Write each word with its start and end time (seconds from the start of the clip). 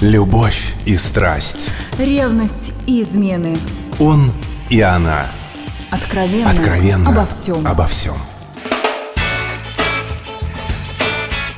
Любовь 0.00 0.72
и 0.86 0.96
страсть. 0.96 1.68
Ревность 1.98 2.72
и 2.86 3.02
измены. 3.02 3.58
Он 3.98 4.32
и 4.70 4.80
она. 4.80 5.26
Откровенно. 5.90 6.50
Откровенно. 6.50 7.10
Обо 7.10 7.26
всем. 7.26 7.66
Обо 7.66 7.86
всем. 7.86 8.14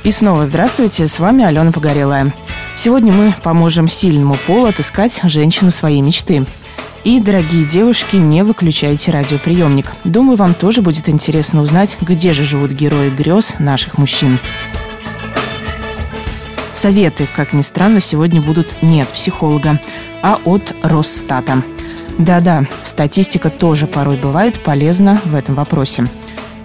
И 0.03 0.11
снова 0.11 0.43
здравствуйте, 0.43 1.07
с 1.07 1.19
вами 1.19 1.45
Алена 1.45 1.71
Погорелая. 1.71 2.33
Сегодня 2.75 3.13
мы 3.13 3.33
поможем 3.41 3.87
сильному 3.87 4.35
полу 4.45 4.65
отыскать 4.65 5.21
женщину 5.23 5.71
своей 5.71 6.01
мечты. 6.01 6.45
И, 7.05 7.21
дорогие 7.21 7.65
девушки, 7.65 8.17
не 8.17 8.43
выключайте 8.43 9.11
радиоприемник. 9.11 9.93
Думаю, 10.03 10.35
вам 10.35 10.53
тоже 10.53 10.81
будет 10.81 11.07
интересно 11.07 11.61
узнать, 11.61 11.97
где 12.01 12.33
же 12.33 12.43
живут 12.43 12.71
герои 12.71 13.09
грез 13.09 13.53
наших 13.59 13.97
мужчин. 13.97 14.37
Советы, 16.83 17.29
как 17.33 17.53
ни 17.53 17.61
странно, 17.61 18.01
сегодня 18.01 18.41
будут 18.41 18.81
не 18.81 19.03
от 19.03 19.07
психолога, 19.07 19.79
а 20.21 20.37
от 20.43 20.75
Росстата. 20.81 21.63
Да-да, 22.17 22.65
статистика 22.83 23.49
тоже 23.49 23.87
порой 23.87 24.17
бывает 24.17 24.59
полезна 24.59 25.21
в 25.23 25.33
этом 25.33 25.55
вопросе. 25.55 26.09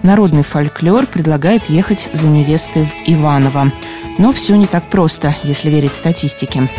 Народный 0.03 0.43
фольклор 0.43 1.05
предлагает 1.05 1.69
ехать 1.69 2.09
за 2.11 2.27
невестой 2.27 2.83
в 2.83 2.93
Иваново. 3.09 3.71
Но 4.17 4.33
все 4.33 4.57
не 4.57 4.67
так 4.67 4.89
просто, 4.89 5.33
если 5.43 5.69
верить 5.69 5.93
статистике. 5.93 6.69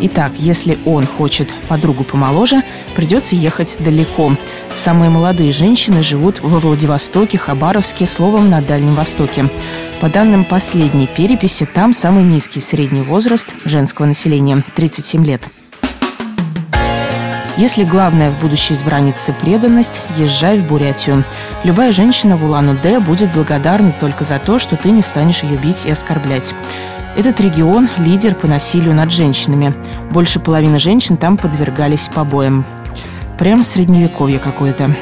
Итак, 0.00 0.32
если 0.38 0.78
он 0.84 1.06
хочет 1.06 1.52
подругу 1.68 2.04
помоложе, 2.04 2.62
придется 2.94 3.34
ехать 3.34 3.76
далеко. 3.80 4.36
Самые 4.74 5.10
молодые 5.10 5.50
женщины 5.50 6.02
живут 6.02 6.40
во 6.40 6.60
Владивостоке, 6.60 7.38
Хабаровске, 7.38 8.06
словом, 8.06 8.48
на 8.48 8.60
Дальнем 8.60 8.94
Востоке. 8.94 9.50
По 10.00 10.08
данным 10.08 10.44
последней 10.44 11.08
переписи, 11.08 11.66
там 11.66 11.94
самый 11.94 12.22
низкий 12.22 12.60
средний 12.60 13.02
возраст 13.02 13.48
женского 13.64 14.06
населения– 14.06 14.62
37 14.76 15.24
лет. 15.24 15.42
Если 17.56 17.82
главное 17.82 18.30
в 18.30 18.38
будущей 18.38 18.74
избраннице 18.74 19.32
преданность, 19.32 20.00
езжай 20.16 20.60
в 20.60 20.66
Бурятию. 20.68 21.24
Любая 21.64 21.90
женщина 21.90 22.36
в 22.36 22.44
Улан-Удэ 22.44 23.00
будет 23.00 23.32
благодарна 23.32 23.92
только 23.98 24.22
за 24.22 24.38
то, 24.38 24.60
что 24.60 24.76
ты 24.76 24.92
не 24.92 25.02
станешь 25.02 25.42
ее 25.42 25.56
бить 25.56 25.84
и 25.84 25.90
оскорблять. 25.90 26.54
Этот 27.18 27.40
регион– 27.40 27.88
лидер 27.98 28.36
по 28.36 28.46
насилию 28.46 28.94
над 28.94 29.10
женщинами. 29.10 29.74
Больше 30.12 30.38
половины 30.38 30.78
женщин 30.78 31.16
там 31.16 31.36
подвергались 31.36 32.08
побоям. 32.14 32.64
Прям 33.36 33.64
средневековье 33.64 34.38
какое-то. 34.38 34.94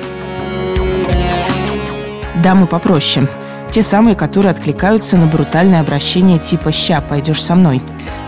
Дамы 2.43 2.67
попроще. 2.69 3.29
Те 3.71 3.83
самые, 3.83 4.17
которые 4.17 4.51
откликаются 4.53 5.19
на 5.19 5.27
брутальное 5.27 5.83
обращение 5.83 6.39
типа 6.39 6.73
«ща, 6.73 7.03
пойдешь 7.03 7.45
со 7.45 7.55
мной». 7.55 7.83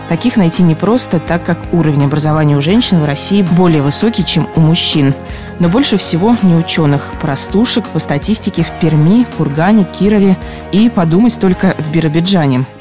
Таких 0.07 0.37
найти 0.37 0.61
непросто, 0.61 1.19
так 1.19 1.43
как 1.43 1.57
уровень 1.73 2.05
образования 2.05 2.57
у 2.57 2.61
женщин 2.61 2.99
в 2.99 3.05
России 3.05 3.41
более 3.41 3.81
высокий, 3.81 4.23
чем 4.23 4.47
у 4.55 4.59
мужчин. 4.59 5.15
Но 5.57 5.67
больше 5.67 5.97
всего 5.97 6.35
не 6.43 6.53
ученых, 6.53 7.11
простушек 7.21 7.87
по 7.87 7.97
статистике 7.97 8.61
в 8.61 8.69
Перми, 8.79 9.23
Кургане, 9.35 9.83
Кирове 9.83 10.37
и 10.71 10.89
подумать 10.89 11.39
только 11.39 11.75
в 11.79 11.91
Биробиджане– 11.91 12.65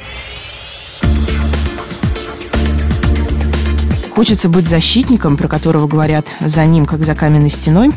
Хочется 4.19 4.49
быть 4.49 4.69
защитником, 4.69 5.37
про 5.37 5.47
которого 5.47 5.87
говорят 5.87 6.27
«за 6.41 6.65
ним, 6.67 6.87
как 6.87 7.05
за 7.05 7.15
каменной 7.15 7.51
стеной», 7.51 7.93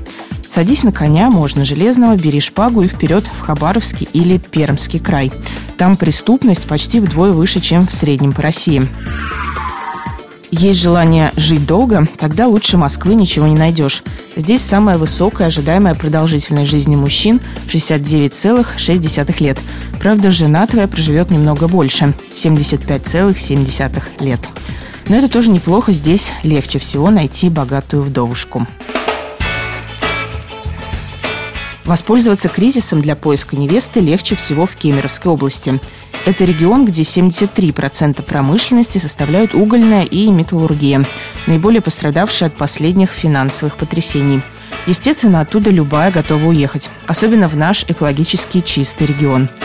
Садись 0.47 0.83
на 0.83 0.91
коня, 0.91 1.31
можно 1.31 1.65
железного, 1.65 2.15
бери 2.15 2.39
шпагу 2.39 2.83
и 2.83 2.87
вперед 2.87 3.25
в 3.25 3.39
Хабаровский 3.39 4.07
или 4.13 4.37
Пермский 4.37 4.99
край. 4.99 5.31
Там 5.77 5.95
преступность 5.95 6.67
почти 6.67 6.99
вдвое 6.99 7.31
выше, 7.31 7.59
чем 7.59 7.87
в 7.87 7.93
среднем 7.93 8.33
по 8.33 8.43
России. 8.43 8.83
Есть 10.51 10.81
желание 10.81 11.31
жить 11.37 11.65
долго, 11.65 12.05
тогда 12.19 12.47
лучше 12.47 12.75
Москвы 12.75 13.15
ничего 13.15 13.47
не 13.47 13.55
найдешь. 13.55 14.03
Здесь 14.35 14.61
самая 14.61 14.97
высокая 14.97 15.47
ожидаемая 15.47 15.95
продолжительность 15.95 16.69
жизни 16.69 16.95
мужчин– 16.95 17.39
69,6 17.67 19.43
лет. 19.43 19.57
Правда, 20.01 20.29
жена 20.29 20.67
твоя 20.67 20.89
проживет 20.89 21.31
немного 21.31 21.69
больше– 21.69 22.13
75,7 22.35 24.01
лет. 24.19 24.41
Но 25.07 25.15
это 25.15 25.29
тоже 25.29 25.51
неплохо, 25.51 25.93
здесь 25.93 26.33
легче 26.43 26.79
всего 26.79 27.09
найти 27.09 27.49
богатую 27.49 28.03
вдовушку. 28.03 28.67
Воспользоваться 31.91 32.47
кризисом 32.47 33.01
для 33.01 33.17
поиска 33.17 33.57
невесты 33.57 33.99
легче 33.99 34.37
всего 34.37 34.65
в 34.65 34.77
Кемеровской 34.77 35.29
области. 35.29 35.81
Это 36.25 36.45
регион, 36.45 36.85
где 36.85 37.01
73% 37.01 38.21
промышленности 38.21 38.97
составляют 38.97 39.53
угольная 39.53 40.05
и 40.05 40.31
металлургия, 40.31 41.05
наиболее 41.47 41.81
пострадавшие 41.81 42.47
от 42.47 42.53
последних 42.55 43.11
финансовых 43.11 43.75
потрясений. 43.75 44.39
Естественно, 44.85 45.41
оттуда 45.41 45.69
любая 45.69 46.11
готова 46.11 46.45
уехать, 46.45 46.89
особенно 47.07 47.49
в 47.49 47.57
наш 47.57 47.83
экологически 47.89 48.61
чистый 48.61 49.07
регион– 49.07 49.49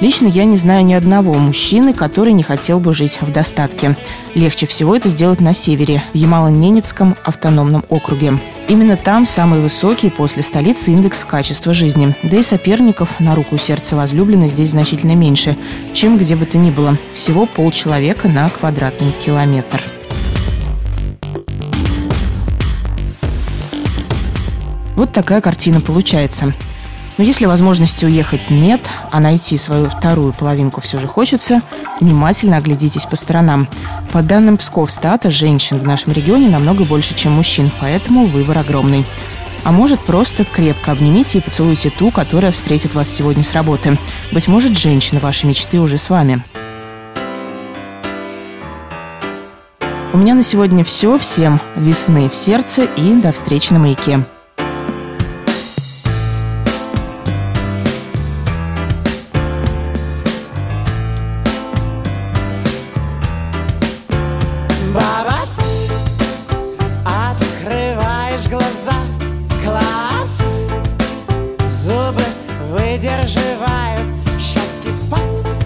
Лично 0.00 0.26
я 0.26 0.44
не 0.44 0.56
знаю 0.56 0.84
ни 0.84 0.92
одного 0.92 1.32
мужчины, 1.34 1.94
который 1.94 2.34
не 2.34 2.42
хотел 2.42 2.80
бы 2.80 2.92
жить 2.92 3.18
в 3.22 3.32
достатке. 3.32 3.96
Легче 4.34 4.66
всего 4.66 4.94
это 4.94 5.08
сделать 5.08 5.40
на 5.40 5.54
севере, 5.54 6.02
в 6.12 6.16
Ямало-Ненецком 6.16 7.16
автономном 7.24 7.82
округе. 7.88 8.38
Именно 8.68 8.96
там 8.96 9.24
самый 9.24 9.60
высокий 9.60 10.10
после 10.10 10.42
столицы 10.42 10.90
индекс 10.90 11.24
качества 11.24 11.72
жизни. 11.72 12.16
Да 12.24 12.36
и 12.36 12.42
соперников 12.42 13.20
на 13.20 13.36
руку 13.36 13.54
и 13.54 13.58
сердце 13.58 13.94
возлюбленной 13.94 14.48
здесь 14.48 14.70
значительно 14.70 15.14
меньше, 15.14 15.56
чем 15.92 16.18
где 16.18 16.34
бы 16.34 16.46
то 16.46 16.58
ни 16.58 16.70
было. 16.70 16.98
Всего 17.14 17.46
полчеловека 17.46 18.26
на 18.26 18.48
квадратный 18.48 19.12
километр. 19.12 19.80
Вот 24.96 25.12
такая 25.12 25.40
картина 25.40 25.80
получается. 25.80 26.52
Но 27.18 27.24
если 27.24 27.46
возможности 27.46 28.04
уехать 28.04 28.50
нет, 28.50 28.88
а 29.10 29.20
найти 29.20 29.56
свою 29.56 29.88
вторую 29.88 30.32
половинку 30.32 30.80
все 30.80 30.98
же 30.98 31.06
хочется, 31.06 31.62
внимательно 32.00 32.58
оглядитесь 32.58 33.06
по 33.06 33.16
сторонам. 33.16 33.68
По 34.12 34.22
данным 34.22 34.58
Псковстата, 34.58 35.30
женщин 35.30 35.78
в 35.78 35.86
нашем 35.86 36.12
регионе 36.12 36.48
намного 36.48 36.84
больше, 36.84 37.14
чем 37.14 37.32
мужчин, 37.32 37.70
поэтому 37.80 38.26
выбор 38.26 38.58
огромный. 38.58 39.04
А 39.64 39.72
может, 39.72 39.98
просто 40.00 40.44
крепко 40.44 40.92
обнимите 40.92 41.38
и 41.38 41.40
поцелуйте 41.40 41.90
ту, 41.90 42.10
которая 42.10 42.52
встретит 42.52 42.94
вас 42.94 43.08
сегодня 43.08 43.42
с 43.42 43.52
работы. 43.52 43.98
Быть 44.30 44.46
может, 44.46 44.78
женщина 44.78 45.18
вашей 45.18 45.46
мечты 45.46 45.80
уже 45.80 45.98
с 45.98 46.08
вами. 46.08 46.44
У 50.12 50.18
меня 50.18 50.34
на 50.34 50.42
сегодня 50.42 50.84
все. 50.84 51.18
Всем 51.18 51.60
весны 51.74 52.30
в 52.30 52.34
сердце 52.36 52.84
и 52.84 53.14
до 53.16 53.32
встречи 53.32 53.72
на 53.72 53.80
маяке. 53.80 54.24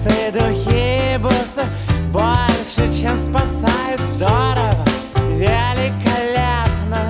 Пасты, 0.01 0.33
духи, 0.33 1.19
бусы 1.19 1.65
Больше, 2.13 2.93
чем 2.93 3.17
спасают, 3.17 4.01
здорово, 4.01 4.85
великолепно. 5.29 7.09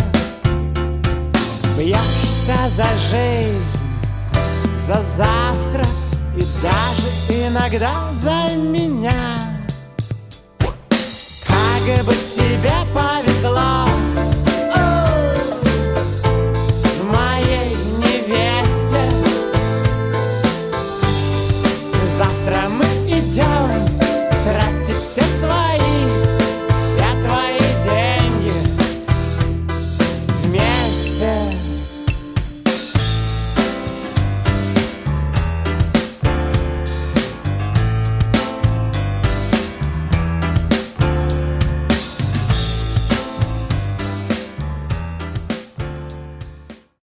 Бьешься 1.76 2.56
за 2.68 2.86
жизнь, 3.10 3.86
за 4.76 5.00
завтра 5.02 5.84
И 6.36 6.44
даже 6.62 7.46
иногда 7.46 8.12
за 8.12 8.54
меня. 8.54 9.14
Как 11.46 12.04
бы 12.04 12.14
тебе 12.30 12.72
повезло 12.94 13.89